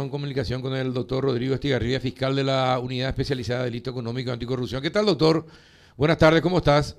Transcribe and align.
en 0.00 0.08
comunicación 0.08 0.62
con 0.62 0.74
el 0.74 0.94
doctor 0.94 1.24
Rodrigo 1.24 1.54
Estigarribia, 1.54 2.00
fiscal 2.00 2.34
de 2.34 2.44
la 2.44 2.78
Unidad 2.78 3.10
Especializada 3.10 3.60
de 3.60 3.64
Delito 3.66 3.90
Económico 3.90 4.30
y 4.30 4.32
Anticorrupción. 4.32 4.80
¿Qué 4.80 4.90
tal, 4.90 5.04
doctor? 5.04 5.44
Buenas 5.96 6.16
tardes, 6.16 6.40
¿cómo 6.40 6.58
estás? 6.58 6.98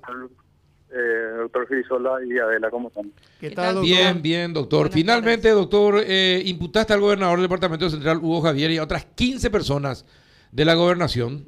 Eh, 0.91 1.33
doctor 1.37 1.67
Frisola 1.67 2.23
y 2.25 2.37
Adela, 2.37 2.69
¿cómo 2.69 2.89
están? 2.89 3.11
¿Qué 3.39 3.49
tal, 3.49 3.75
doctor? 3.75 3.83
Bien, 3.83 4.21
bien, 4.21 4.53
doctor. 4.53 4.91
Finalmente, 4.91 5.49
doctor, 5.49 6.03
eh, 6.05 6.43
imputaste 6.45 6.93
al 6.93 6.99
gobernador 6.99 7.37
del 7.37 7.45
Departamento 7.45 7.89
Central, 7.89 8.17
Hugo 8.17 8.41
Javier, 8.41 8.69
y 8.69 8.77
a 8.77 8.83
otras 8.83 9.05
15 9.05 9.49
personas 9.49 10.05
de 10.51 10.65
la 10.65 10.75
gobernación. 10.75 11.45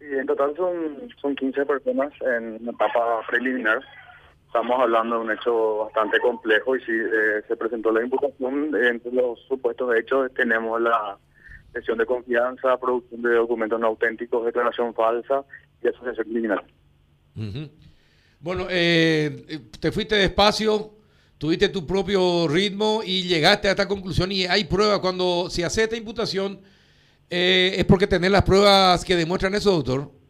Y 0.00 0.14
en 0.14 0.26
total 0.26 0.54
son, 0.56 0.74
son 1.20 1.34
15 1.34 1.66
personas 1.66 2.12
en 2.20 2.68
etapa 2.68 3.20
preliminar 3.28 3.80
estamos 4.52 4.80
hablando 4.80 5.16
de 5.16 5.22
un 5.22 5.30
hecho 5.30 5.78
bastante 5.78 6.20
complejo 6.20 6.76
y 6.76 6.80
si 6.80 6.92
eh, 6.92 7.42
se 7.48 7.56
presentó 7.56 7.90
la 7.90 8.02
imputación, 8.02 8.70
entre 8.86 9.10
los 9.10 9.40
supuestos 9.48 9.96
hechos 9.96 10.30
tenemos 10.34 10.78
la 10.78 11.16
lesión 11.74 11.96
de 11.96 12.04
confianza, 12.04 12.76
producción 12.76 13.22
de 13.22 13.32
documentos 13.32 13.80
no 13.80 13.86
auténticos, 13.86 14.44
declaración 14.44 14.92
falsa 14.92 15.42
y 15.82 15.88
asociación 15.88 16.26
criminal. 16.28 16.62
Bueno, 18.40 18.66
eh, 18.68 19.60
te 19.80 19.90
fuiste 19.90 20.16
despacio, 20.16 20.90
tuviste 21.38 21.70
tu 21.70 21.86
propio 21.86 22.46
ritmo 22.46 23.00
y 23.02 23.22
llegaste 23.22 23.68
a 23.68 23.70
esta 23.70 23.88
conclusión 23.88 24.30
y 24.32 24.44
hay 24.44 24.64
pruebas 24.64 24.98
cuando 24.98 25.48
se 25.48 25.64
hace 25.64 25.84
esta 25.84 25.96
imputación, 25.96 26.60
eh, 27.30 27.76
es 27.78 27.86
porque 27.86 28.06
tenés 28.06 28.30
las 28.30 28.42
pruebas 28.42 29.02
que 29.02 29.16
demuestran 29.16 29.54
eso, 29.54 29.72
doctor. 29.72 30.21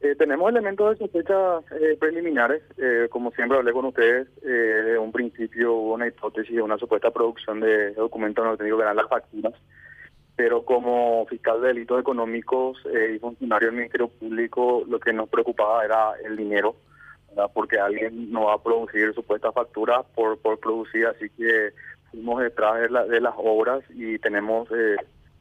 Eh, 0.00 0.14
tenemos 0.14 0.48
elementos 0.48 0.90
de 0.90 1.04
sospecha 1.04 1.58
eh, 1.80 1.96
preliminares. 1.98 2.62
Eh, 2.76 3.08
como 3.10 3.32
siempre 3.32 3.58
hablé 3.58 3.72
con 3.72 3.86
ustedes, 3.86 4.28
de 4.42 4.96
un 4.96 5.10
principio 5.10 5.74
hubo 5.74 5.94
una 5.94 6.06
hipótesis 6.06 6.54
de 6.54 6.62
una 6.62 6.78
supuesta 6.78 7.10
producción 7.10 7.60
de 7.60 7.94
documentos 7.94 8.44
no 8.44 8.56
que 8.56 8.68
eran 8.68 8.96
las 8.96 9.08
facturas. 9.08 9.54
Pero 10.36 10.64
como 10.64 11.26
fiscal 11.26 11.60
de 11.60 11.68
delitos 11.68 12.00
económicos 12.00 12.78
y 12.86 13.18
funcionario 13.18 13.68
del 13.68 13.76
Ministerio 13.76 14.08
Público, 14.08 14.84
lo 14.86 15.00
que 15.00 15.12
nos 15.12 15.28
preocupaba 15.28 15.84
era 15.84 16.12
el 16.24 16.36
dinero, 16.36 16.76
porque 17.52 17.80
alguien 17.80 18.30
no 18.30 18.44
va 18.44 18.54
a 18.54 18.62
producir 18.62 19.12
supuesta 19.14 19.50
factura 19.50 20.04
por, 20.14 20.38
por 20.38 20.60
producir. 20.60 21.06
Así 21.06 21.28
que 21.30 21.72
fuimos 22.12 22.40
detrás 22.40 22.74
de, 22.74 23.08
de 23.08 23.20
las 23.20 23.34
obras 23.36 23.82
y 23.90 24.16
tenemos 24.20 24.68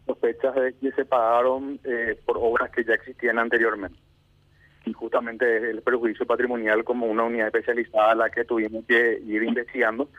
sospechas 0.08 0.56
de 0.56 0.74
que 0.74 0.92
se 0.94 1.06
pagaron 1.06 1.80
por 2.26 2.38
obras 2.40 2.72
que 2.72 2.84
ya 2.84 2.96
existían 2.96 3.38
anteriormente 3.38 4.06
justamente 4.94 5.70
el 5.70 5.82
perjuicio 5.82 6.26
patrimonial 6.26 6.84
como 6.84 7.08
una 7.08 7.24
unidad 7.24 7.48
especializada 7.48 8.12
a 8.12 8.16
la 8.16 8.30
que 8.30 8.46
tuvimos 8.46 8.86
que 8.86 9.20
ir 9.26 9.44
investigando. 9.44 10.10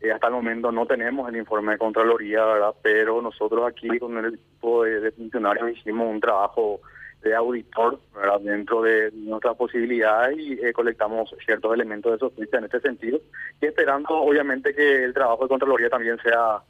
Eh, 0.00 0.10
hasta 0.12 0.26
el 0.26 0.34
momento 0.34 0.70
no 0.70 0.86
tenemos 0.86 1.28
el 1.28 1.36
informe 1.36 1.72
de 1.72 1.78
Contraloría, 1.78 2.44
¿verdad? 2.44 2.74
pero 2.82 3.22
nosotros 3.22 3.66
aquí 3.66 3.98
con 3.98 4.16
el 4.18 4.34
equipo 4.34 4.84
de, 4.84 5.10
funcionarios 5.12 5.78
hicimos 5.78 6.08
un 6.08 6.20
trabajo 6.20 6.80
de 7.22 7.34
auditor 7.34 7.98
dentro 8.42 8.82
de 8.82 9.10
nuestras 9.12 9.56
posibilidades 9.56 10.38
y 10.38 10.52
eh, 10.62 10.74
colectamos 10.74 11.34
ciertos 11.44 11.72
elementos 11.72 12.12
de 12.12 12.18
sospecha 12.18 12.58
en 12.58 12.64
este 12.64 12.80
sentido 12.80 13.18
y 13.62 13.66
esperando 13.66 14.10
obviamente 14.10 14.74
que 14.74 15.04
el 15.04 15.14
trabajo 15.14 15.44
de 15.44 15.48
Contraloría 15.48 15.88
también 15.88 16.18
sea 16.22 16.62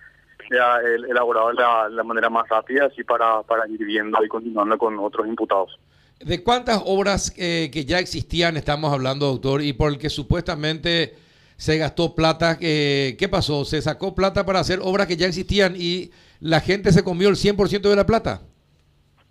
sea 0.49 0.79
elaborado 0.81 1.49
de 1.49 1.55
la, 1.55 1.89
la 1.89 2.05
manera 2.05 2.31
más 2.31 2.49
rápida 2.49 2.87
así 2.87 3.03
para, 3.03 3.43
para 3.43 3.67
ir 3.69 3.85
viendo 3.85 4.23
y 4.25 4.29
continuando 4.29 4.79
con 4.79 4.99
otros 4.99 5.27
imputados. 5.27 5.79
¿De 6.21 6.43
cuántas 6.43 6.81
obras 6.85 7.35
eh, 7.37 7.71
que 7.73 7.85
ya 7.85 7.99
existían 7.99 8.57
estamos 8.57 8.93
hablando, 8.93 9.27
doctor? 9.27 9.63
Y 9.63 9.73
por 9.73 9.91
el 9.93 9.99
que 9.99 10.09
supuestamente 10.11 11.15
se 11.57 11.79
gastó 11.79 12.15
plata, 12.15 12.59
eh, 12.61 13.17
¿qué 13.19 13.29
pasó? 13.29 13.65
¿Se 13.65 13.81
sacó 13.83 14.15
plata 14.15 14.45
para 14.45 14.61
hacer 14.61 14.81
obras 14.83 15.07
que 15.07 15.17
ya 15.17 15.27
existían 15.27 15.75
y 15.77 16.11
la 16.41 16.61
gente 16.61 16.93
se 16.93 17.05
comió 17.05 17.29
el 17.29 17.37
100% 17.37 17.89
de 17.89 17.97
la 17.97 18.07
plata? 18.07 18.43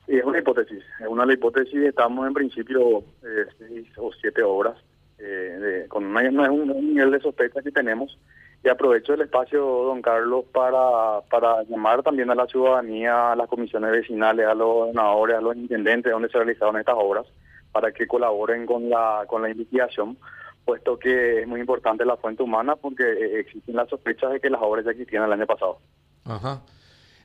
Sí, 0.06 0.16
es 0.16 0.24
una 0.24 0.40
hipótesis. 0.40 0.84
Es 1.00 1.08
una 1.08 1.32
hipótesis. 1.32 1.76
Estamos 1.76 2.28
en 2.28 2.34
principio 2.34 3.00
eh, 3.24 3.46
seis 3.58 3.88
o 3.98 4.12
siete 4.20 4.44
obras. 4.44 4.76
Eh, 5.20 5.86
con 5.88 6.06
una, 6.06 6.52
un, 6.52 6.70
un 6.70 6.94
nivel 6.94 7.12
de 7.12 7.20
sospecha 7.22 7.62
que 7.62 7.72
tenemos 7.72 8.18
y 8.64 8.70
aprovecho 8.70 9.14
el 9.14 9.22
espacio, 9.22 9.60
don 9.62 10.02
Carlos, 10.02 10.46
para, 10.54 11.22
para 11.30 11.64
llamar 11.64 12.02
también 12.02 12.32
a 12.32 12.36
la 12.36 12.48
ciudadanía, 12.48 13.34
a 13.34 13.36
las 13.36 13.50
comisiones 13.50 13.92
vecinales, 13.92 14.48
a 14.48 14.54
los 14.54 14.68
gobernadores, 14.68 15.38
a 15.38 15.42
los 15.42 15.56
intendentes 15.58 16.12
donde 16.12 16.30
se 16.30 16.38
realizaron 16.38 16.78
estas 16.78 16.96
obras, 16.98 17.26
para 17.74 17.92
que 17.92 18.08
colaboren 18.08 18.66
con 18.66 18.90
la, 18.90 19.26
con 19.28 19.42
la 19.42 19.50
investigación, 19.50 20.18
puesto 20.64 20.98
que 20.98 21.42
es 21.42 21.48
muy 21.48 21.60
importante 21.60 22.06
la 22.06 22.16
fuente 22.16 22.42
humana 22.42 22.78
porque 22.78 23.04
eh, 23.04 23.40
existen 23.42 23.76
las 23.76 23.90
sospechas 23.90 24.32
de 24.32 24.40
que 24.40 24.50
las 24.50 24.62
obras 24.62 24.86
ya 24.86 24.92
existían 24.92 25.26
el 25.26 25.34
año 25.34 25.46
pasado. 25.46 25.80
Ajá. 26.24 26.62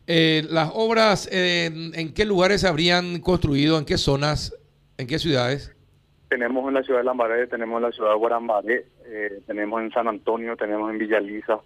Eh, 0.08 0.44
las 0.50 0.72
obras, 0.74 1.28
¿en 1.30 2.14
qué 2.14 2.24
lugares 2.24 2.62
se 2.62 2.68
habrían 2.68 3.20
construido? 3.20 3.78
¿En 3.78 3.84
qué 3.84 3.96
zonas? 3.96 4.56
¿En 4.96 5.06
qué 5.06 5.18
ciudades? 5.20 5.77
Tenemos 6.28 6.68
en 6.68 6.74
la 6.74 6.82
ciudad 6.82 7.00
de 7.00 7.04
Lambaré, 7.04 7.46
tenemos 7.46 7.78
en 7.78 7.82
la 7.84 7.92
ciudad 7.92 8.10
de 8.10 8.16
Guarambaré, 8.16 8.86
eh, 9.06 9.40
tenemos 9.46 9.80
en 9.80 9.90
San 9.90 10.08
Antonio, 10.08 10.56
tenemos 10.56 10.90
en 10.90 10.98
Villaliza, 10.98 11.58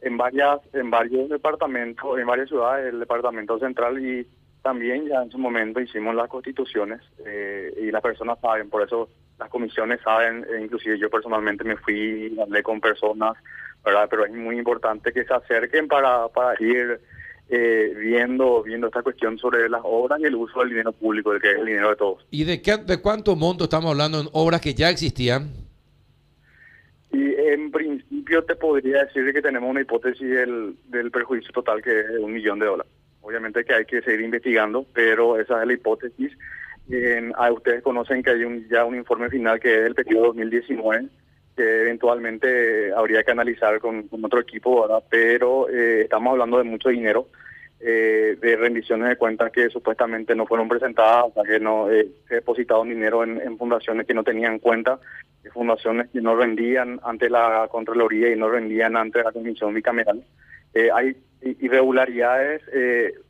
en 0.00 0.16
varias, 0.16 0.60
en 0.72 0.90
varios 0.90 1.28
departamentos, 1.28 2.18
en 2.18 2.26
varias 2.26 2.48
ciudades 2.48 2.86
del 2.86 3.00
departamento 3.00 3.58
central 3.58 3.98
y 3.98 4.26
también 4.62 5.06
ya 5.06 5.22
en 5.22 5.30
su 5.30 5.38
momento 5.38 5.80
hicimos 5.80 6.14
las 6.14 6.28
constituciones 6.28 7.00
eh, 7.26 7.72
y 7.80 7.90
las 7.90 8.02
personas 8.02 8.38
saben, 8.40 8.70
por 8.70 8.82
eso 8.82 9.08
las 9.38 9.48
comisiones 9.50 10.00
saben, 10.02 10.44
e 10.52 10.62
inclusive 10.62 10.98
yo 10.98 11.10
personalmente 11.10 11.64
me 11.64 11.76
fui, 11.76 12.36
hablé 12.40 12.62
con 12.62 12.80
personas, 12.80 13.34
¿verdad? 13.84 14.08
Pero 14.10 14.24
es 14.24 14.32
muy 14.32 14.58
importante 14.58 15.12
que 15.12 15.24
se 15.24 15.34
acerquen 15.34 15.86
para, 15.86 16.28
para 16.28 16.60
ir 16.62 17.00
eh, 17.50 17.94
viendo 17.96 18.62
viendo 18.62 18.88
esta 18.88 19.02
cuestión 19.02 19.38
sobre 19.38 19.68
las 19.68 19.80
obras 19.84 20.20
y 20.20 20.24
el 20.24 20.34
uso 20.34 20.60
del 20.60 20.70
dinero 20.70 20.92
público, 20.92 21.32
que 21.40 21.50
es 21.50 21.58
el 21.58 21.66
dinero 21.66 21.90
de 21.90 21.96
todos. 21.96 22.26
¿Y 22.30 22.44
de, 22.44 22.60
qué, 22.60 22.76
de 22.76 23.00
cuánto 23.00 23.36
monto 23.36 23.64
estamos 23.64 23.90
hablando 23.90 24.20
en 24.20 24.28
obras 24.32 24.60
que 24.60 24.74
ya 24.74 24.90
existían? 24.90 25.50
Y 27.10 27.34
en 27.34 27.70
principio 27.70 28.44
te 28.44 28.54
podría 28.54 29.04
decir 29.04 29.32
que 29.32 29.40
tenemos 29.40 29.70
una 29.70 29.80
hipótesis 29.80 30.28
del, 30.28 30.76
del 30.88 31.10
perjuicio 31.10 31.50
total 31.52 31.80
que 31.80 32.00
es 32.00 32.18
un 32.20 32.32
millón 32.32 32.58
de 32.58 32.66
dólares. 32.66 32.92
Obviamente 33.22 33.64
que 33.64 33.74
hay 33.74 33.84
que 33.84 34.02
seguir 34.02 34.20
investigando, 34.20 34.86
pero 34.92 35.40
esa 35.40 35.60
es 35.62 35.66
la 35.66 35.72
hipótesis. 35.72 36.32
En, 36.90 37.32
ah, 37.36 37.52
ustedes 37.52 37.82
conocen 37.82 38.22
que 38.22 38.30
hay 38.30 38.44
un, 38.44 38.68
ya 38.68 38.84
un 38.84 38.96
informe 38.96 39.28
final 39.30 39.58
que 39.60 39.74
es 39.74 39.86
el 39.86 39.94
periodo 39.94 40.28
2019 40.28 41.08
que 41.58 41.80
eventualmente 41.82 42.92
habría 42.92 43.24
que 43.24 43.32
analizar 43.32 43.80
con, 43.80 44.08
otro 44.22 44.38
equipo, 44.38 44.82
¿verdad? 44.82 45.02
pero 45.10 45.68
eh, 45.68 46.02
estamos 46.02 46.30
hablando 46.30 46.58
de 46.58 46.62
mucho 46.62 46.88
dinero, 46.88 47.26
eh, 47.80 48.36
de 48.40 48.56
rendiciones 48.56 49.08
de 49.08 49.16
cuentas 49.16 49.50
que 49.50 49.68
supuestamente 49.68 50.36
no 50.36 50.46
fueron 50.46 50.68
presentadas, 50.68 51.24
o 51.24 51.32
sea, 51.34 51.42
que 51.42 51.58
no 51.58 51.90
eh, 51.90 52.06
se 52.28 52.36
depositado 52.36 52.84
dinero 52.84 53.24
en, 53.24 53.58
fundaciones 53.58 54.06
que 54.06 54.14
no 54.14 54.22
tenían 54.22 54.60
cuenta, 54.60 55.00
fundaciones 55.52 56.08
que 56.10 56.20
no 56.20 56.36
rendían 56.36 57.00
ante 57.02 57.28
la 57.28 57.66
Contraloría 57.68 58.30
y 58.32 58.36
no 58.36 58.48
rendían 58.48 58.96
ante 58.96 59.24
la 59.24 59.32
Comisión 59.32 59.74
Bicameral. 59.74 60.22
hay 60.94 61.16
irregularidades, 61.42 62.62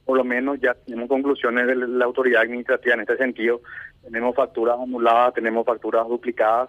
por 0.04 0.18
lo 0.18 0.24
menos 0.24 0.60
ya 0.60 0.74
tenemos 0.74 1.08
conclusiones 1.08 1.66
de 1.66 1.76
la 1.76 2.04
autoridad 2.04 2.42
administrativa 2.42 2.94
en 2.94 3.00
este 3.00 3.16
sentido. 3.16 3.62
Tenemos 4.02 4.34
facturas 4.34 4.78
anuladas, 4.78 5.34
tenemos 5.34 5.64
facturas 5.64 6.06
duplicadas, 6.08 6.68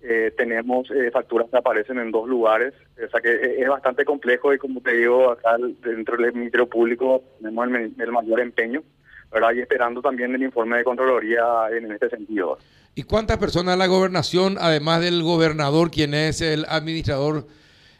eh, 0.00 0.32
tenemos 0.36 0.88
eh, 0.92 1.10
facturas 1.10 1.48
que 1.50 1.56
aparecen 1.56 1.98
en 1.98 2.12
dos 2.12 2.28
lugares, 2.28 2.72
o 3.04 3.10
sea 3.10 3.20
que 3.20 3.30
eh, 3.30 3.62
es 3.62 3.68
bastante 3.68 4.04
complejo 4.04 4.54
y 4.54 4.58
como 4.58 4.80
te 4.80 4.92
digo, 4.92 5.32
acá 5.32 5.56
dentro 5.82 6.16
del 6.16 6.32
Ministerio 6.34 6.68
Público 6.68 7.24
tenemos 7.38 7.66
el, 7.66 8.12
mayor 8.12 8.38
empeño, 8.38 8.84
¿verdad? 9.32 9.54
Y 9.56 9.60
esperando 9.60 10.00
también 10.00 10.32
el 10.36 10.42
informe 10.44 10.78
de 10.78 10.84
Contraloría 10.84 11.42
en, 11.76 11.90
este 11.90 12.10
sentido. 12.10 12.58
¿Y 12.94 13.02
cuántas 13.02 13.38
personas 13.38 13.74
de 13.74 13.78
la 13.78 13.88
gobernación, 13.88 14.56
además 14.60 15.00
del 15.00 15.24
gobernador, 15.24 15.90
quien 15.90 16.14
es 16.14 16.42
el 16.42 16.64
administrador, 16.68 17.46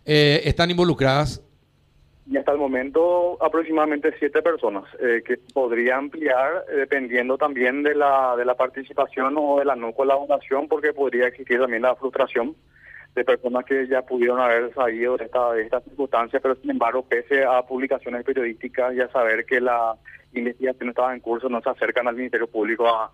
están 0.04 0.70
involucradas? 0.70 1.42
Y 2.30 2.36
hasta 2.36 2.52
el 2.52 2.58
momento 2.58 3.42
aproximadamente 3.42 4.14
siete 4.18 4.42
personas 4.42 4.84
eh, 5.00 5.22
que 5.24 5.38
podría 5.54 5.96
ampliar 5.96 6.64
eh, 6.70 6.76
dependiendo 6.76 7.38
también 7.38 7.82
de 7.82 7.94
la 7.94 8.36
de 8.36 8.44
la 8.44 8.54
participación 8.54 9.34
o 9.38 9.58
de 9.58 9.64
la 9.64 9.76
no 9.76 9.92
colaboración 9.92 10.68
porque 10.68 10.92
podría 10.92 11.28
existir 11.28 11.58
también 11.58 11.82
la 11.82 11.96
frustración 11.96 12.54
de 13.14 13.24
personas 13.24 13.64
que 13.64 13.86
ya 13.88 14.02
pudieron 14.02 14.40
haber 14.40 14.72
salido 14.74 15.16
de 15.16 15.24
esta 15.24 15.52
de 15.52 15.62
esta 15.62 15.80
circunstancia 15.80 16.38
pero 16.40 16.54
sin 16.56 16.70
embargo 16.70 17.02
pese 17.02 17.44
a 17.44 17.62
publicaciones 17.62 18.24
periodísticas 18.24 18.94
y 18.94 19.00
a 19.00 19.08
saber 19.08 19.46
que 19.46 19.60
la 19.60 19.94
investigación 20.34 20.90
estaba 20.90 21.14
en 21.14 21.20
curso 21.20 21.48
no 21.48 21.62
se 21.62 21.70
acercan 21.70 22.08
al 22.08 22.16
Ministerio 22.16 22.46
Público 22.46 22.86
a 22.88 23.10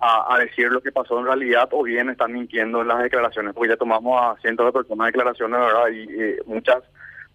a, 0.00 0.38
decir 0.38 0.68
lo 0.70 0.80
que 0.80 0.92
pasó 0.92 1.18
en 1.18 1.26
realidad 1.26 1.68
o 1.72 1.82
bien 1.82 2.08
están 2.08 2.32
mintiendo 2.32 2.82
en 2.82 2.86
las 2.86 3.02
declaraciones, 3.02 3.52
porque 3.52 3.70
ya 3.70 3.76
tomamos 3.76 4.20
a 4.22 4.40
cientos 4.40 4.64
de 4.66 4.70
personas 4.70 5.08
declaraciones, 5.08 5.58
¿verdad? 5.58 5.88
Y 5.88 6.22
eh, 6.22 6.38
muchas 6.46 6.84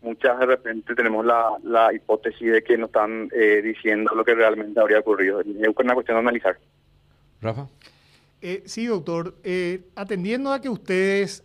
muchas 0.03 0.37
de 0.37 0.45
repente 0.45 0.93
tenemos 0.93 1.25
la, 1.25 1.57
la 1.63 1.93
hipótesis 1.93 2.51
de 2.51 2.63
que 2.63 2.77
no 2.77 2.85
están 2.85 3.29
eh, 3.33 3.61
diciendo 3.63 4.13
lo 4.13 4.23
que 4.23 4.35
realmente 4.35 4.79
habría 4.79 4.99
ocurrido. 4.99 5.41
Es 5.41 5.47
una 5.77 5.93
cuestión 5.93 6.17
de 6.17 6.19
analizar. 6.19 6.59
Rafa. 7.41 7.67
Eh, 8.41 8.61
sí, 8.65 8.85
doctor. 8.85 9.35
Eh, 9.43 9.85
atendiendo 9.95 10.51
a 10.51 10.61
que 10.61 10.69
ustedes 10.69 11.43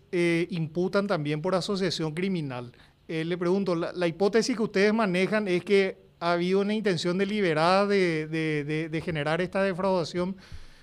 imputan 0.50 1.06
también 1.06 1.40
por 1.40 1.54
asociación 1.54 2.12
criminal, 2.12 2.72
le 3.06 3.38
pregunto, 3.38 3.74
la, 3.74 4.06
hipótesis 4.06 4.54
que 4.54 4.62
ustedes 4.62 4.92
manejan 4.92 5.48
es 5.48 5.64
que 5.64 5.96
ha 6.20 6.32
habido 6.32 6.60
una 6.60 6.74
intención 6.74 7.16
deliberada 7.16 7.86
de, 7.86 8.26
de, 8.26 8.88
de, 8.90 9.00
generar 9.00 9.40
esta 9.40 9.62
defraudación 9.62 10.36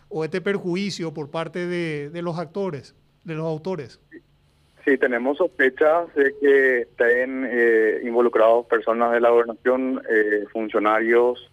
o 0.09 0.23
este 0.23 0.41
perjuicio 0.41 1.13
por 1.13 1.29
parte 1.29 1.67
de, 1.67 2.21
los 2.21 2.39
actores, 2.39 2.95
de 3.23 3.35
los 3.35 3.45
autores. 3.45 3.99
Sí, 4.09 4.17
tenemos 4.99 5.37
sospechas 5.37 6.13
de 6.13 6.35
que 6.39 6.81
estén 6.81 7.47
eh, 7.49 8.01
involucrados 8.03 8.67
personas 8.67 9.11
de 9.11 9.19
la 9.19 9.29
gobernación, 9.29 10.01
eh, 10.09 10.45
funcionarios 10.51 11.51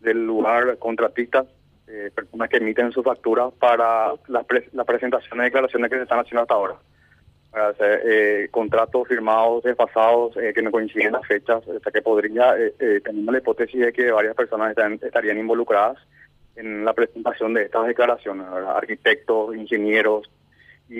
del 0.00 0.26
lugar, 0.26 0.78
contratistas, 0.78 1.46
eh, 1.86 2.10
personas 2.14 2.48
que 2.48 2.56
emiten 2.56 2.90
su 2.92 3.02
factura 3.02 3.50
para 3.50 4.12
las 4.28 4.46
la 4.72 4.84
presentación 4.84 5.38
de 5.38 5.44
declaraciones 5.44 5.90
que 5.90 5.96
se 5.96 6.02
están 6.02 6.20
haciendo 6.20 6.42
hasta 6.42 6.54
ahora. 6.54 6.76
Eh, 7.78 8.48
contratos 8.50 9.06
firmados 9.08 9.62
desfasados 9.62 10.34
eh, 10.38 10.52
que 10.54 10.62
no 10.62 10.70
coinciden 10.70 11.12
las 11.12 11.26
fechas, 11.26 11.62
sea 11.64 11.92
que 11.92 12.00
podría, 12.00 12.56
eh, 12.56 12.72
eh 12.78 13.02
la 13.12 13.38
hipótesis 13.38 13.78
de 13.78 13.92
que 13.92 14.10
varias 14.10 14.34
personas 14.34 14.74
estarían 15.02 15.38
involucradas 15.38 15.98
en 16.56 16.82
la 16.82 16.94
presentación 16.94 17.52
de 17.52 17.64
estas 17.64 17.86
declaraciones, 17.86 18.46
arquitectos, 18.46 19.54
ingenieros 19.54 20.30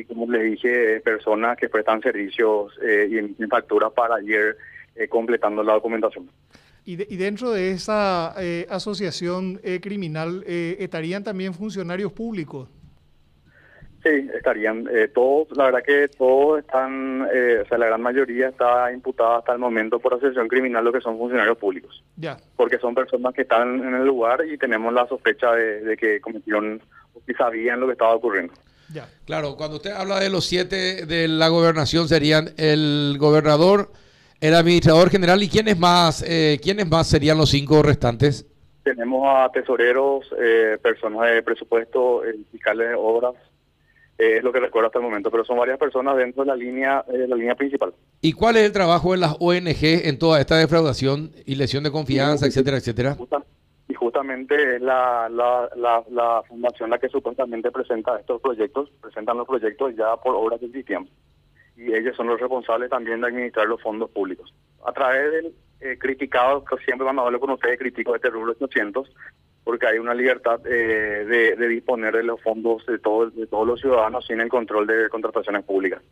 y 0.01 0.05
como 0.05 0.31
les 0.31 0.43
dije, 0.43 1.01
personas 1.01 1.57
que 1.57 1.69
prestan 1.69 2.01
servicios 2.01 2.73
y 3.09 3.19
emiten 3.19 3.49
facturas 3.49 3.93
para 3.93 4.23
ir 4.23 4.57
completando 5.09 5.63
la 5.63 5.75
documentación. 5.75 6.29
Y, 6.85 6.95
y, 7.15 7.17
dentro 7.17 7.53
de 7.53 7.71
esa 7.71 8.35
asociación 8.69 9.61
criminal 9.81 10.43
estarían 10.47 11.23
también 11.23 11.55
funcionarios 11.55 12.13
públicos. 12.13 12.69
Sí, 14.03 14.29
estarían 14.35 14.89
eh, 14.91 15.09
todos, 15.15 15.57
la 15.57 15.67
verdad 15.67 15.83
que 15.85 16.09
todos 16.09 16.59
están, 16.59 17.29
eh, 17.33 17.63
o 17.65 17.69
sea, 17.69 17.79
la 17.79 17.87
gran 17.87 18.03
mayoría 18.03 18.49
está 18.49 18.93
imputada 18.93 19.39
hasta 19.39 19.53
el 19.53 19.61
momento 19.61 20.01
por 20.01 20.15
asociación 20.15 20.49
criminal 20.49 20.85
lo 20.85 20.93
que 20.93 21.01
son 21.01 21.17
funcionarios 21.19 21.57
públicos. 21.57 22.03
Ya. 22.17 22.37
Porque 22.57 22.79
son 22.79 22.97
personas 22.97 23.33
que 23.33 23.43
están 23.43 23.79
en 23.79 23.95
el 23.95 24.05
lugar 24.05 24.45
y 24.45 24.59
tenemos 24.59 24.93
la 24.93 25.07
sospecha 25.07 25.53
de, 25.53 25.97
que 25.97 26.21
cometieron 26.21 26.83
que 27.25 27.35
sabían 27.35 27.79
lo 27.79 27.87
que 27.87 27.93
estaba 27.93 28.17
ocurriendo. 28.17 28.53
Ya. 28.93 29.09
Claro, 29.25 29.57
cuando 29.57 29.77
usted 29.77 29.93
habla 29.93 30.21
de 30.21 30.29
los 30.29 30.45
siete 30.45 31.07
de 31.07 31.29
la 31.29 31.49
gobernación 31.49 32.09
serían 32.09 32.51
el 32.57 33.17
gobernador, 33.19 33.91
el 34.41 34.55
administrador 34.55 35.11
general 35.11 35.43
y 35.43 35.49
quiénes 35.49 35.79
más, 35.79 36.25
eh, 36.27 36.59
quiénes 36.63 36.89
más 36.89 37.07
serían 37.07 37.39
los 37.39 37.51
cinco 37.51 37.83
restantes. 37.83 38.47
Tenemos 38.83 39.23
a 39.27 39.49
tesoreros, 39.51 40.27
eh, 40.39 40.77
personas 40.83 41.33
de 41.33 41.43
presupuesto, 41.43 42.23
fiscales 42.51 42.89
de 42.89 42.95
obras, 42.97 43.35
es 44.19 44.43
lo 44.43 44.53
que 44.53 44.61
recuerdo 44.61 44.87
hasta 44.87 44.99
el 44.99 45.05
momento, 45.05 45.31
pero 45.31 45.45
son 45.45 45.59
varias 45.59 45.79
personas 45.79 46.17
dentro 46.17 46.45
de 46.45 46.49
la 46.49 46.57
línea, 46.57 47.05
eh, 47.13 47.27
la 47.27 47.37
línea 47.37 47.55
principal. 47.55 47.93
¿Y 48.21 48.33
cuál 48.33 48.57
es 48.57 48.65
el 48.65 48.73
trabajo 48.73 49.13
de 49.13 49.19
las 49.19 49.37
ONG 49.41 50.07
en 50.07 50.19
toda 50.19 50.41
esta 50.41 50.57
defraudación 50.57 51.33
y 51.45 51.57
lesión 51.57 51.83
de 51.83 51.91
confianza, 51.91 52.47
etcétera, 52.47 52.77
etcétera? 52.77 53.17
y 53.19 53.27
justamente 54.03 54.77
es 54.77 54.83
la, 54.83 55.29
la, 55.31 55.71
la, 56.11 56.43
fundación 56.49 56.91
la 56.91 56.99
que 56.99 57.09
supuestamente 57.09 57.71
presenta 57.71 58.19
estos 58.19 58.41
proyectos, 58.41 58.91
presentan 59.01 59.39
los 59.39 59.47
proyectos 59.47 59.95
ya 59.97 60.17
por 60.17 60.35
obras 60.35 60.61
del 60.61 60.85
tiempo. 60.85 61.11
Y 61.77 61.95
ellos 61.95 62.17
son 62.17 62.27
los 62.27 62.41
responsables 62.41 62.91
también 62.91 63.21
de 63.21 63.29
administrar 63.29 63.67
los 63.67 63.81
fondos 63.81 64.11
públicos. 64.11 64.53
A 64.85 64.93
través 64.93 65.31
del 65.31 65.55
eh, 65.81 65.97
criticado, 65.99 66.65
que 66.65 66.77
siempre 66.85 67.05
cuando 67.05 67.23
hablo 67.23 67.39
con 67.39 67.51
ustedes 67.51 67.79
critico 67.79 68.15
este 68.17 68.29
rubro 68.29 68.53
800, 68.59 69.09
porque 69.63 69.87
hay 69.87 69.99
una 69.99 70.15
libertad 70.15 70.61
eh, 70.67 71.55
de, 71.57 71.69
disponer 71.69 72.17
de 72.17 72.25
los 72.25 72.41
fondos 72.43 72.85
de, 72.87 72.99
todos 72.99 73.35
de 73.37 73.47
todos 73.47 73.67
los 73.67 73.81
ciudadanos 73.81 74.27
sin 74.27 74.41
el 74.41 74.49
control 74.49 74.87
de 74.87 75.09
contrataciones 75.09 75.63
públicas. 75.63 76.03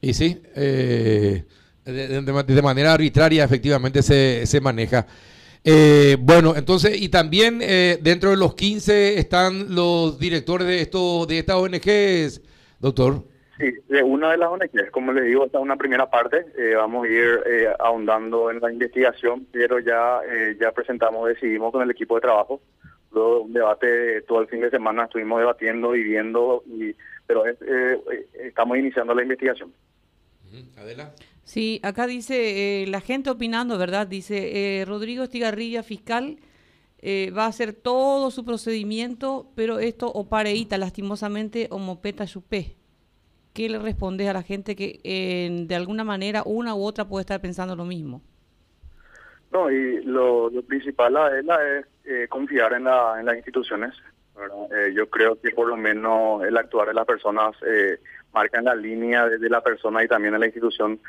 Y 0.00 0.14
sí, 0.14 0.42
eh, 0.56 1.44
de, 1.84 2.62
manera 2.62 2.92
arbitraria 2.92 3.44
efectivamente 3.44 4.02
se, 4.02 4.46
se 4.46 4.60
maneja. 4.60 5.06
Eh, 5.62 6.16
bueno, 6.18 6.56
entonces, 6.56 7.00
y 7.00 7.08
también 7.08 7.58
dentro 7.58 8.30
de 8.30 8.36
los 8.36 8.54
15 8.54 9.18
están 9.18 9.74
los 9.74 10.18
directores 10.18 10.66
de 10.66 10.80
esto 10.80 11.26
de 11.26 11.38
estas 11.38 11.56
ONGs, 11.56 12.40
doctor. 12.78 13.24
Sí, 13.60 13.74
de 13.88 14.02
una 14.02 14.30
de 14.30 14.38
las 14.38 14.48
ONGs, 14.48 14.90
como 14.90 15.12
les 15.12 15.26
digo, 15.26 15.44
esta 15.44 15.58
es 15.58 15.62
una 15.62 15.76
primera 15.76 16.08
parte, 16.08 16.46
eh, 16.56 16.74
vamos 16.76 17.04
a 17.04 17.08
ir 17.08 17.40
eh, 17.44 17.68
ahondando 17.78 18.50
en 18.50 18.58
la 18.58 18.72
investigación, 18.72 19.46
pero 19.52 19.78
ya, 19.80 20.20
eh, 20.26 20.56
ya 20.58 20.72
presentamos, 20.72 21.28
decidimos 21.28 21.70
con 21.70 21.82
el 21.82 21.90
equipo 21.90 22.14
de 22.14 22.22
trabajo, 22.22 22.62
luego 23.12 23.42
un 23.42 23.52
debate 23.52 24.22
todo 24.22 24.40
el 24.40 24.48
fin 24.48 24.62
de 24.62 24.70
semana 24.70 25.04
estuvimos 25.04 25.40
debatiendo 25.40 25.94
y 25.94 26.02
viendo, 26.02 26.62
y, 26.68 26.96
pero 27.26 27.44
estamos 27.44 28.78
iniciando 28.78 29.14
la 29.14 29.24
investigación. 29.24 29.70
Adela. 30.78 31.12
Sí, 31.44 31.80
acá 31.82 32.06
dice 32.06 32.84
la 32.88 33.00
gente 33.00 33.30
opinando, 33.30 33.76
¿verdad? 33.78 34.06
Dice 34.06 34.84
Rodrigo 34.86 35.24
Estigarrilla, 35.24 35.82
fiscal, 35.82 36.38
va 37.04 37.44
a 37.44 37.48
hacer 37.48 37.72
todo 37.72 38.30
su 38.30 38.44
procedimiento, 38.44 39.50
pero 39.56 39.78
esto 39.78 40.10
o 40.12 40.28
pareíta, 40.28 40.78
lastimosamente, 40.78 41.66
o 41.70 41.78
mopeta 41.78 42.26
chupé. 42.26 42.76
¿qué 43.52 43.68
le 43.68 43.78
respondes 43.78 44.28
a 44.28 44.32
la 44.32 44.42
gente 44.42 44.76
que 44.76 45.00
de 45.66 45.74
alguna 45.74 46.04
manera 46.04 46.42
una 46.44 46.74
u 46.74 46.84
otra 46.84 47.06
puede 47.06 47.22
estar 47.22 47.40
pensando 47.40 47.76
lo 47.76 47.84
mismo? 47.84 48.22
No, 49.52 49.70
y 49.70 50.02
lo, 50.04 50.50
principal 50.66 51.16
es 51.16 51.86
eh, 52.04 52.28
confiar 52.28 52.72
en, 52.74 52.84
la, 52.84 53.16
en 53.18 53.26
las 53.26 53.36
instituciones. 53.36 53.94
Eh, 54.72 54.92
yo 54.94 55.10
creo 55.10 55.38
que 55.40 55.50
por 55.50 55.68
lo 55.68 55.76
menos 55.76 56.42
el 56.44 56.56
actuar 56.56 56.88
de 56.88 56.94
las 56.94 57.04
personas 57.04 57.54
eh, 57.66 57.98
marca 58.32 58.58
en 58.58 58.64
la 58.64 58.74
línea 58.74 59.28
de, 59.28 59.50
la 59.50 59.60
persona 59.60 60.04
y 60.04 60.08
también 60.08 60.32
de 60.32 60.38
la 60.38 60.46
institución. 60.46 61.00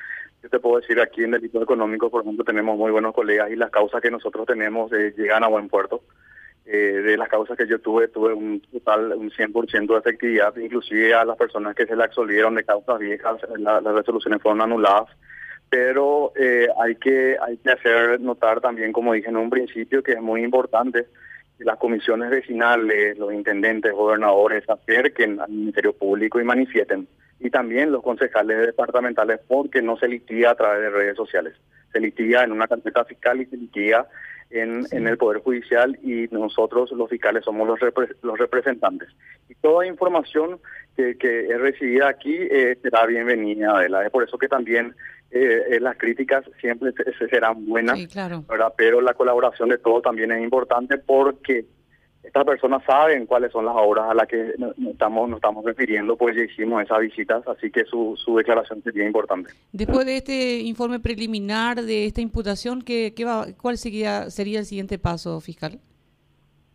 Yo 0.44 0.50
te 0.50 0.60
puedo 0.60 0.80
decir 0.80 1.00
aquí 1.00 1.24
en 1.24 1.32
delito 1.32 1.62
económico, 1.62 2.10
por 2.10 2.24
ejemplo, 2.24 2.44
tenemos 2.44 2.78
muy 2.78 2.92
buenos 2.92 3.14
colegas 3.14 3.52
y 3.52 3.56
las 3.56 3.70
causas 3.70 4.02
que 4.02 4.10
nosotros 4.10 4.48
tenemos 4.48 4.92
eh, 4.94 5.14
llegan 5.16 5.44
a 5.44 5.48
buen 5.48 5.70
puerto. 5.70 6.02
Eh, 6.66 7.02
de 7.04 7.18
las 7.18 7.28
causas 7.28 7.58
que 7.58 7.68
yo 7.68 7.80
tuve, 7.80 8.08
tuve 8.08 8.34
un 8.34 8.62
total, 8.62 9.14
un 9.14 9.32
100% 9.32 9.88
de 9.88 9.98
efectividad, 9.98 10.56
inclusive 10.58 11.14
a 11.14 11.26
las 11.26 11.36
personas 11.36 11.76
que 11.76 11.88
se 11.88 11.96
le 11.96 12.04
absolvieron 12.04 12.56
de 12.56 12.64
causas 12.64 13.00
viejas, 13.00 13.42
las 13.58 13.84
resoluciones 13.84 14.42
fueron 14.42 14.62
anuladas, 14.62 15.10
pero 15.70 16.32
eh, 16.36 16.68
hay, 16.80 16.96
que, 16.96 17.36
hay 17.42 17.58
que 17.58 17.72
hacer 17.72 18.22
notar 18.22 18.62
también, 18.62 18.94
como 18.94 19.14
dije 19.14 19.30
en 19.30 19.38
un 19.38 19.50
principio, 19.50 20.04
que 20.04 20.12
es 20.12 20.22
muy 20.22 20.44
importante 20.44 21.08
que 21.58 21.66
las 21.66 21.78
comisiones 21.78 22.30
vecinales, 22.30 23.18
los 23.18 23.34
intendentes, 23.34 23.92
gobernadores 23.92 24.64
acerquen 24.70 25.40
al 25.40 25.50
Ministerio 25.50 25.94
Público 25.94 26.40
y 26.40 26.44
manifiesten, 26.44 27.08
y 27.42 27.50
también 27.50 27.92
los 27.92 28.04
concejales 28.04 28.68
departamentales, 28.68 29.40
porque 29.48 29.82
no 29.82 29.98
se 29.98 30.08
litiga 30.08 30.52
a 30.52 30.56
través 30.56 30.82
de 30.82 30.90
redes 30.90 31.18
sociales, 31.18 31.56
se 31.92 32.00
litiga 32.00 32.44
en 32.44 32.52
una 32.52 32.68
carpeta 32.68 33.04
fiscal 33.04 33.42
y 33.42 33.46
se 33.48 33.58
litiga 33.58 34.08
en, 34.52 34.86
en, 34.92 35.08
el 35.08 35.18
Poder 35.18 35.42
Judicial 35.42 35.98
y 36.04 36.28
nosotros 36.30 36.92
los 36.92 37.10
fiscales 37.10 37.44
somos 37.44 37.68
los, 37.68 37.80
los 38.22 38.38
representantes. 38.38 39.10
Y 39.50 39.56
toda 39.56 39.88
información 39.88 40.60
que, 40.96 41.18
que 41.18 41.48
es 41.48 41.60
recibida 41.60 42.10
aquí 42.10 42.36
eh, 42.36 42.78
será 42.82 43.06
bienvenida, 43.06 43.78
Adela. 43.78 44.06
Es 44.06 44.12
por 44.12 44.24
eso 44.24 44.38
que 44.38 44.48
también 44.48 44.94
eh, 45.32 45.80
las 45.80 45.98
críticas 45.98 46.44
siempre 46.60 46.92
serán 47.30 47.66
buenas, 47.66 47.98
pero 48.76 49.02
la 49.02 49.14
colaboración 49.14 49.70
de 49.70 49.78
todos 49.78 50.04
también 50.04 50.32
es 50.32 50.44
importante 50.44 50.98
porque 50.98 51.66
estas 52.24 52.46
personas 52.46 52.84
saben 52.86 53.26
cuáles 53.26 53.52
son 53.52 53.66
las 53.66 53.76
obras 53.78 54.10
a 54.10 54.14
las 54.14 54.28
que 54.28 54.54
nos 54.58 54.78
estamos, 54.78 55.28
nos 55.28 55.38
estamos 55.38 55.66
refiriendo, 55.66 56.16
pues 56.16 56.36
ya 56.36 56.44
hicimos 56.44 56.84
esas 56.84 57.00
visitas, 57.00 57.46
así 57.48 57.72
que 57.72 57.84
su, 57.86 58.16
su 58.24 58.36
declaración 58.36 58.82
sería 58.84 59.06
importante. 59.06 59.52
Después 59.72 60.06
de 60.06 60.18
este 60.18 60.60
informe 60.60 61.00
preliminar, 61.00 61.82
de 61.82 62.06
esta 62.06 62.22
imputación, 62.22 62.82
¿qué, 62.82 63.14
qué 63.16 63.26
va, 63.26 63.48
¿cuál 63.60 63.78
sería, 63.78 64.30
sería 64.30 64.60
el 64.60 64.66
siguiente 64.66 65.00
paso, 65.00 65.40
fiscal? 65.42 65.80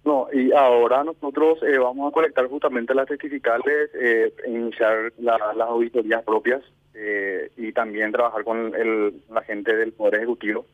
No, 0.05 0.29
y 0.33 0.53
ahora 0.53 1.03
nosotros 1.03 1.59
eh, 1.63 1.79
vamos 1.79 2.09
a 2.09 2.15
colectar 2.15 2.47
justamente 2.49 2.95
las 2.95 3.07
testificales, 3.07 3.91
eh, 3.95 4.33
iniciar 4.47 5.13
las 5.19 5.41
auditorías 5.69 6.23
propias 6.23 6.63
eh, 6.95 7.51
y 7.57 7.73
también 7.73 8.13
trabajar 8.13 8.45
con 8.45 8.73
el, 8.75 9.23
la 9.31 9.43
gente 9.43 9.75
del 9.75 9.93
Poder 9.93 10.17
Ejecutivo 10.17 10.67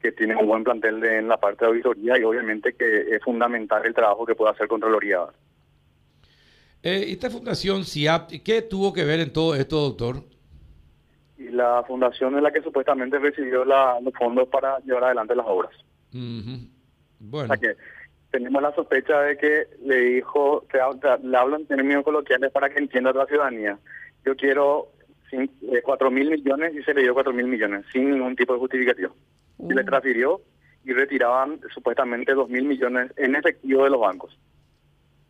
que 0.00 0.12
tiene 0.12 0.36
un 0.36 0.46
buen 0.46 0.64
plantel 0.64 1.02
en 1.04 1.28
la 1.28 1.36
parte 1.36 1.64
de 1.64 1.70
auditoría 1.70 2.18
y 2.18 2.22
obviamente 2.22 2.74
que 2.74 3.14
es 3.14 3.22
fundamental 3.22 3.84
el 3.84 3.94
trabajo 3.94 4.24
que 4.24 4.34
puede 4.34 4.52
hacer 4.52 4.68
Contraloría. 4.68 5.26
Eh, 6.82 7.06
esta 7.08 7.28
fundación 7.30 7.84
CIAP, 7.84 8.30
¿qué 8.44 8.62
tuvo 8.62 8.92
que 8.92 9.04
ver 9.04 9.20
en 9.20 9.32
todo 9.32 9.54
esto, 9.56 9.80
doctor? 9.80 10.22
Y 11.36 11.48
la 11.48 11.82
fundación 11.86 12.36
es 12.36 12.42
la 12.42 12.52
que 12.52 12.62
supuestamente 12.62 13.18
recibió 13.18 13.64
los 13.64 14.14
fondos 14.16 14.48
para 14.48 14.78
llevar 14.80 15.04
adelante 15.04 15.34
las 15.34 15.46
obras. 15.46 15.72
Bueno. 17.20 17.54
que 17.60 17.74
tenemos 18.30 18.62
la 18.62 18.72
sospecha 18.74 19.20
de 19.22 19.36
que 19.36 19.66
le 19.84 19.96
dijo, 19.96 20.64
que 20.68 20.78
le 21.22 21.36
hablo 21.36 21.56
en 21.56 21.66
términos 21.66 22.04
coloquiales 22.04 22.52
para 22.52 22.70
que 22.70 22.78
entienda 22.78 23.12
la 23.12 23.26
ciudadanía. 23.26 23.78
Yo 24.24 24.36
quiero 24.36 24.88
eh, 25.32 25.48
cuatro 25.82 26.10
mil 26.10 26.30
millones 26.30 26.74
y 26.74 26.82
se 26.82 26.94
le 26.94 27.02
dio 27.02 27.14
cuatro 27.14 27.32
mil 27.32 27.46
millones 27.46 27.84
sin 27.92 28.10
ningún 28.10 28.36
tipo 28.36 28.52
de 28.52 28.60
justificativo 28.60 29.14
y 29.58 29.74
le 29.74 29.82
uh. 29.82 29.84
transfirió 29.84 30.40
y 30.84 30.92
retiraban 30.92 31.60
supuestamente 31.74 32.32
dos 32.32 32.48
mil 32.48 32.64
millones 32.64 33.12
en 33.16 33.34
efectivo 33.34 33.84
de 33.84 33.90
los 33.90 34.00
bancos. 34.00 34.38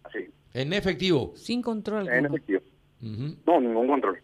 Así. 0.04 0.30
¿En 0.54 0.72
efectivo? 0.72 1.32
Sin 1.36 1.62
control. 1.62 2.08
En 2.08 2.26
efectivo. 2.26 2.60
No, 3.00 3.60
ningún 3.60 3.86
control. 3.86 4.18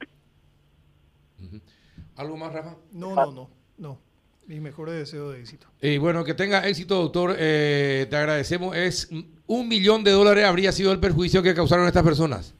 ¿Algo 2.16 2.37
más, 2.37 2.52
Rafa? 2.52 2.76
No, 2.92 3.14
no, 3.14 3.32
no. 3.32 3.50
no. 3.78 3.99
Mis 4.46 4.61
mejores 4.61 4.94
deseos 4.94 5.32
de 5.32 5.40
éxito. 5.40 5.66
Y 5.80 5.99
bueno, 5.99 6.23
que 6.23 6.34
tenga 6.34 6.66
éxito, 6.68 6.96
doctor. 6.96 7.34
Eh, 7.38 8.06
te 8.11 8.16
agradecemos. 8.16 8.76
Es 8.76 9.11
un 9.46 9.68
millón 9.68 10.04
de 10.04 10.11
dólares 10.11 10.44
habría 10.44 10.70
sido 10.70 10.92
el 10.92 11.00
perjuicio 11.00 11.42
que 11.42 11.54
causaron 11.54 11.87
estas 11.87 12.02
personas. 12.02 12.54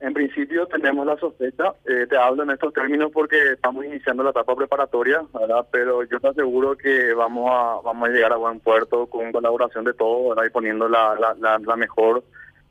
En 0.00 0.14
principio 0.14 0.66
tenemos 0.66 1.04
la 1.04 1.16
sospecha, 1.16 1.74
eh, 1.84 2.06
te 2.08 2.16
hablo 2.16 2.44
en 2.44 2.50
estos 2.50 2.72
términos 2.72 3.10
porque 3.12 3.52
estamos 3.54 3.84
iniciando 3.84 4.22
la 4.22 4.30
etapa 4.30 4.54
preparatoria, 4.54 5.22
¿verdad? 5.34 5.66
pero 5.72 6.04
yo 6.04 6.20
te 6.20 6.28
aseguro 6.28 6.76
que 6.76 7.12
vamos 7.14 7.50
a 7.50 7.80
vamos 7.82 8.08
a 8.08 8.12
llegar 8.12 8.32
a 8.32 8.36
buen 8.36 8.60
puerto 8.60 9.06
con 9.06 9.32
colaboración 9.32 9.84
de 9.84 9.94
todos, 9.94 10.28
¿verdad? 10.28 10.48
y 10.48 10.52
poniendo 10.52 10.88
la, 10.88 11.16
la, 11.40 11.76
mejor 11.76 12.22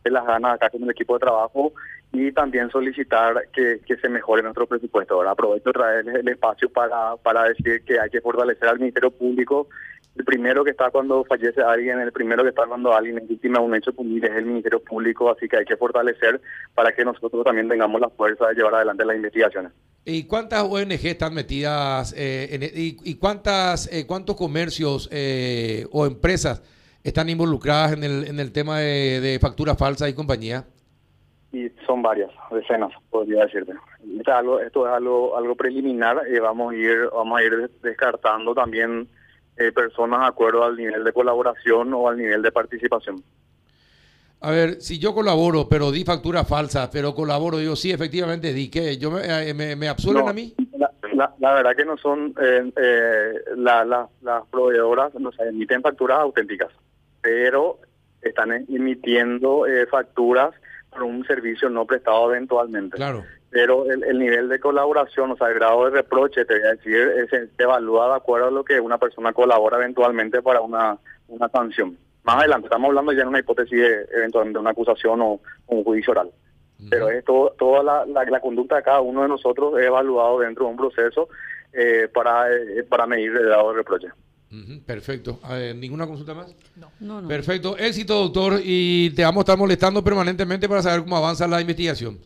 de 0.05 0.11
las 0.11 0.25
ganas 0.25 0.53
acá 0.53 0.69
con 0.69 0.83
el 0.83 0.91
equipo 0.91 1.15
de 1.15 1.19
trabajo 1.19 1.73
y 2.13 2.31
también 2.31 2.69
solicitar 2.69 3.49
que, 3.51 3.81
que 3.85 3.97
se 3.97 4.07
mejore 4.07 4.41
nuestro 4.41 4.65
presupuesto. 4.65 5.17
¿verdad? 5.17 5.33
Aprovecho 5.33 5.73
traer 5.73 6.07
el 6.07 6.29
espacio 6.29 6.69
para, 6.69 7.17
para 7.17 7.43
decir 7.43 7.83
que 7.83 7.99
hay 7.99 8.09
que 8.09 8.21
fortalecer 8.21 8.69
al 8.69 8.79
Ministerio 8.79 9.11
Público 9.11 9.67
el 10.17 10.25
primero 10.25 10.63
que 10.63 10.71
está 10.71 10.89
cuando 10.89 11.23
fallece 11.25 11.61
alguien, 11.61 11.99
el 11.99 12.11
primero 12.11 12.43
que 12.43 12.49
está 12.49 12.65
cuando 12.65 12.93
alguien 12.93 13.19
es 13.19 13.27
víctima 13.27 13.59
de 13.59 13.65
un 13.65 13.75
hecho 13.75 13.93
punible 13.93 14.27
es 14.27 14.35
el 14.35 14.45
Ministerio 14.45 14.81
Público, 14.81 15.29
así 15.29 15.47
que 15.47 15.57
hay 15.57 15.65
que 15.65 15.77
fortalecer 15.77 16.41
para 16.73 16.91
que 16.91 17.05
nosotros 17.05 17.43
también 17.43 17.69
tengamos 17.69 18.01
la 18.01 18.09
fuerza 18.09 18.47
de 18.47 18.55
llevar 18.55 18.75
adelante 18.75 19.05
las 19.05 19.15
investigaciones. 19.15 19.71
¿Y 20.05 20.23
cuántas 20.23 20.63
ONG 20.63 21.05
están 21.05 21.33
metidas 21.33 22.13
eh, 22.17 22.47
en, 22.51 22.63
e, 22.63 22.71
y, 22.73 23.15
cuántas, 23.15 23.91
eh, 23.93 24.07
cuántos 24.07 24.35
comercios 24.35 25.07
eh, 25.11 25.85
o 25.91 26.05
empresas 26.05 26.63
están 27.03 27.29
involucradas 27.29 27.93
en 27.93 28.03
el, 28.03 28.27
en 28.27 28.39
el 28.39 28.51
tema 28.51 28.79
de, 28.79 29.37
facturas 29.39 29.77
falsas 29.77 30.09
y 30.09 30.13
compañía? 30.13 30.65
Y 31.51 31.69
son 31.85 32.01
varias, 32.01 32.31
decenas, 32.51 32.91
podría 33.09 33.45
decirte. 33.45 33.73
Esto 34.17 34.31
es 34.31 34.37
algo, 34.37 34.59
esto 34.59 34.87
es 34.87 34.93
algo, 34.93 35.37
algo 35.37 35.55
preliminar 35.55 36.23
y 36.33 36.39
vamos 36.39 36.73
a 36.73 36.75
ir, 36.75 37.09
vamos 37.13 37.39
a 37.39 37.43
ir 37.43 37.69
descartando 37.83 38.55
también 38.55 39.07
eh, 39.57 39.71
personas 39.71 40.21
de 40.21 40.25
acuerdo 40.27 40.63
al 40.63 40.75
nivel 40.75 41.03
de 41.03 41.13
colaboración 41.13 41.93
o 41.93 42.07
al 42.07 42.17
nivel 42.17 42.41
de 42.41 42.51
participación. 42.51 43.23
A 44.39 44.51
ver, 44.51 44.81
si 44.81 44.99
yo 44.99 45.15
colaboro, 45.15 45.67
pero 45.67 45.91
di 45.91 46.03
factura 46.03 46.43
falsa, 46.43 46.91
pero 46.91 47.15
colaboro, 47.15 47.57
digo, 47.57 47.75
sí, 47.75 47.91
efectivamente 47.91 48.53
di, 48.53 48.69
que 48.69 48.97
¿Yo 48.97 49.09
me, 49.09 49.21
eh, 49.23 49.53
me, 49.53 49.87
absuelven 49.87 50.27
a 50.27 50.33
mí? 50.33 50.53
La, 51.13 51.33
la, 51.39 51.53
verdad 51.53 51.75
que 51.75 51.85
no 51.85 51.97
son, 51.97 52.35
eh, 52.39 52.71
eh 52.75 53.33
la, 53.55 53.83
las 53.85 54.47
proveedoras 54.51 55.15
nos 55.15 55.39
emiten 55.39 55.81
facturas 55.81 56.19
auténticas, 56.19 56.69
pero 57.21 57.79
están 58.21 58.51
emitiendo 58.51 59.63
facturas 59.89 60.53
por 60.91 61.03
un 61.03 61.25
servicio 61.25 61.69
no 61.69 61.85
prestado 61.85 62.31
eventualmente. 62.31 62.97
Claro 62.97 63.23
pero 63.57 63.89
el, 63.89 64.19
nivel 64.19 64.49
de 64.49 64.59
colaboración, 64.59 65.31
o 65.31 65.35
sea, 65.35 65.47
el 65.47 65.55
grado 65.55 65.85
de 65.85 65.89
reproche, 65.89 66.45
te 66.45 66.59
voy 66.59 66.67
a 66.67 66.75
decir, 66.75 67.27
se 67.27 67.63
evalúa 67.63 68.09
de 68.09 68.15
acuerdo 68.17 68.49
a 68.49 68.51
lo 68.51 68.63
que 68.63 68.79
una 68.79 68.99
persona 68.99 69.33
colabora 69.33 69.77
eventualmente 69.77 70.43
para 70.43 70.61
una, 70.61 70.95
una 71.27 71.49
sanción. 71.49 71.97
Más 72.23 72.35
adelante, 72.35 72.67
estamos 72.67 72.89
hablando 72.89 73.13
ya 73.13 73.23
en 73.23 73.29
una 73.29 73.39
hipótesis 73.39 73.79
de, 73.79 74.07
eventualmente 74.15 74.57
de 74.57 74.61
una 74.61 74.69
acusación 74.69 75.21
o, 75.21 75.41
un 75.65 75.83
juicio 75.83 76.11
oral. 76.11 76.29
Pero 76.87 77.09
es 77.09 77.25
toda 77.25 77.81
la, 77.81 78.05
la, 78.05 78.39
conducta 78.39 78.75
de 78.75 78.83
cada 78.83 79.01
uno 79.01 79.23
de 79.23 79.29
nosotros 79.29 79.73
es 79.79 79.87
evaluado 79.87 80.41
dentro 80.41 80.65
de 80.65 80.71
un 80.71 80.77
proceso 80.77 81.27
eh, 81.73 82.07
para, 82.13 82.55
eh, 82.55 82.83
para 82.87 83.07
medir 83.07 83.31
el 83.31 83.43
grado 83.47 83.71
de 83.71 83.77
reproche. 83.77 84.07
perfecto. 84.85 85.39
¿Ninguna 85.77 86.05
consulta 86.05 86.35
más? 86.35 86.55
No. 86.75 86.91
no, 86.99 87.21
no. 87.23 87.27
Perfecto. 87.27 87.75
Éxito, 87.75 88.19
doctor. 88.19 88.61
Y 88.63 89.09
te 89.15 89.23
vamos 89.23 89.39
a 89.39 89.41
estar 89.41 89.57
molestando 89.57 90.03
permanentemente 90.03 90.69
para 90.69 90.83
saber 90.83 91.01
cómo 91.01 91.17
avanza 91.17 91.47
la 91.47 91.59
investigación. 91.59 92.19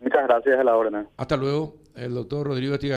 Muchas 0.00 0.26
gracias 0.28 0.58
a 0.58 0.64
la 0.64 0.76
orden. 0.76 1.08
Hasta 1.16 1.36
luego, 1.36 1.74
el 1.96 2.14
doctor 2.14 2.46
Rodrigo 2.46 2.74
Estiga. 2.74 2.86